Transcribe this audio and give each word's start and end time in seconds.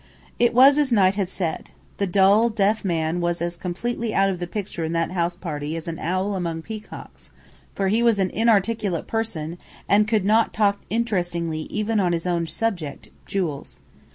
It 0.39 0.55
was 0.55 0.79
as 0.79 0.91
Knight 0.91 1.13
had 1.13 1.29
said: 1.29 1.69
the 1.97 2.07
dull, 2.07 2.49
deaf 2.49 2.83
man 2.83 3.21
was 3.21 3.39
as 3.39 3.55
completely 3.55 4.15
out 4.15 4.29
of 4.29 4.39
the 4.39 4.47
picture 4.47 4.83
in 4.83 4.93
that 4.93 5.11
house 5.11 5.35
party 5.35 5.75
as 5.75 5.87
an 5.87 5.99
owl 5.99 6.33
among 6.33 6.63
peacocks; 6.63 7.29
for 7.75 7.87
he 7.87 8.01
was 8.01 8.17
an 8.17 8.31
inarticulate 8.31 9.05
person 9.05 9.59
and 9.87 10.07
could 10.07 10.25
not 10.25 10.53
talk 10.55 10.81
interestingly 10.89 11.67
even 11.69 11.99
on 11.99 12.13
his 12.13 12.25
own 12.25 12.47
subject, 12.47 13.09
jewels. 13.27 13.81